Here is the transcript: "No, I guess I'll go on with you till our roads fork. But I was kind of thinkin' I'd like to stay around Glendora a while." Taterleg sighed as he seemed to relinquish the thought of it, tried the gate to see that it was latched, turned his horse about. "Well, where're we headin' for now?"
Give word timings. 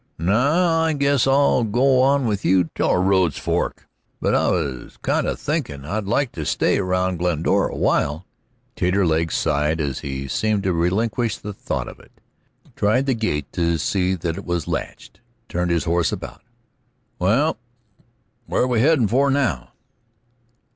"No, 0.17 0.79
I 0.81 0.93
guess 0.93 1.27
I'll 1.27 1.63
go 1.63 2.01
on 2.01 2.25
with 2.25 2.43
you 2.43 2.71
till 2.73 2.87
our 2.87 2.99
roads 2.99 3.37
fork. 3.37 3.87
But 4.19 4.33
I 4.33 4.49
was 4.49 4.97
kind 5.03 5.27
of 5.27 5.39
thinkin' 5.39 5.85
I'd 5.85 6.05
like 6.05 6.31
to 6.31 6.43
stay 6.43 6.79
around 6.79 7.17
Glendora 7.17 7.71
a 7.71 7.77
while." 7.77 8.25
Taterleg 8.75 9.31
sighed 9.31 9.79
as 9.79 9.99
he 9.99 10.27
seemed 10.27 10.63
to 10.63 10.73
relinquish 10.73 11.37
the 11.37 11.53
thought 11.53 11.87
of 11.87 11.99
it, 11.99 12.13
tried 12.75 13.05
the 13.05 13.13
gate 13.13 13.51
to 13.53 13.77
see 13.77 14.15
that 14.15 14.37
it 14.39 14.45
was 14.45 14.67
latched, 14.67 15.19
turned 15.47 15.69
his 15.69 15.83
horse 15.83 16.11
about. 16.11 16.41
"Well, 17.19 17.59
where're 18.47 18.65
we 18.65 18.79
headin' 18.79 19.07
for 19.07 19.29
now?" 19.29 19.73